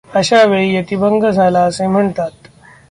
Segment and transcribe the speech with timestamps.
[0.09, 2.31] अशा वेळी यतिभंग झाला असे म्हणतात.